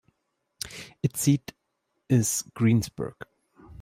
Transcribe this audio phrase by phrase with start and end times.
[1.03, 1.53] Its seat
[2.09, 3.13] is Greensburg.